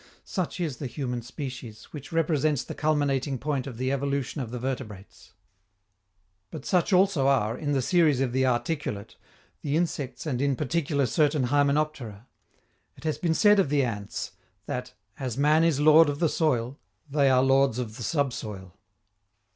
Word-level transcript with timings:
Such 0.25 0.59
is 0.59 0.77
the 0.77 0.87
human 0.87 1.21
species, 1.21 1.83
which 1.93 2.11
represents 2.11 2.63
the 2.63 2.73
culminating 2.73 3.37
point 3.37 3.67
of 3.67 3.77
the 3.77 3.91
evolution 3.91 4.41
of 4.41 4.49
the 4.49 4.57
vertebrates. 4.57 5.33
But 6.49 6.65
such 6.65 6.91
also 6.91 7.27
are, 7.27 7.55
in 7.55 7.73
the 7.73 7.83
series 7.83 8.19
of 8.19 8.31
the 8.31 8.43
articulate, 8.47 9.15
the 9.61 9.77
insects 9.77 10.25
and 10.25 10.41
in 10.41 10.55
particular 10.55 11.05
certain 11.05 11.43
hymenoptera. 11.49 12.25
It 12.97 13.03
has 13.03 13.19
been 13.19 13.35
said 13.35 13.59
of 13.59 13.69
the 13.69 13.83
ants 13.83 14.31
that, 14.65 14.95
as 15.19 15.37
man 15.37 15.63
is 15.63 15.79
lord 15.79 16.09
of 16.09 16.17
the 16.17 16.29
soil, 16.29 16.79
they 17.07 17.29
are 17.29 17.43
lords 17.43 17.77
of 17.77 17.97
the 17.97 18.01
sub 18.03 18.33
soil. 18.33 18.75